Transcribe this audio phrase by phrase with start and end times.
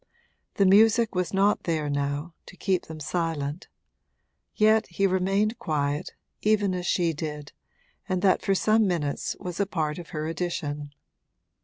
[0.55, 3.67] The music was not there now, to keep them silent;
[4.55, 7.51] yet he remained quiet, even as she did,
[8.09, 10.95] and that for some minutes was a part of her addition.